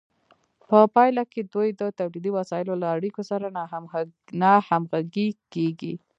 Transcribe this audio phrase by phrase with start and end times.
[0.69, 3.45] په پایله کې دوی د تولیدي وسایلو له اړیکو سره
[4.51, 5.93] ناهمغږې کیږي.